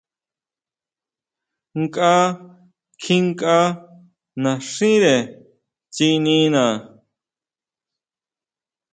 [1.81, 2.13] Nkʼa
[3.01, 3.57] kjinkʼa
[4.41, 5.15] naxínre
[5.93, 6.63] tsinina.